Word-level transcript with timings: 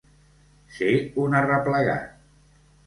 Ser 0.77 0.89
un 1.27 1.39
arreplegat. 1.43 2.21